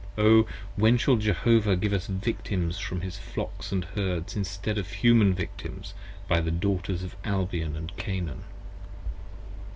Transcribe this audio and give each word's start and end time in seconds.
30 0.15 0.27
O, 0.27 0.47
when 0.77 0.97
shall 0.97 1.15
Jehovah 1.15 1.75
give 1.75 1.93
us 1.93 2.07
Victims 2.07 2.79
from 2.79 3.01
his 3.01 3.19
Flocks 3.19 3.71
& 3.79 3.83
Herds, 3.95 4.35
Instead 4.35 4.79
of 4.79 4.89
Human 4.89 5.31
Victims 5.35 5.93
by 6.27 6.41
the 6.41 6.49
Daughters 6.49 7.03
of 7.03 7.15
Albion 7.23 7.87
& 7.95 7.97
Canaan? 7.97 8.43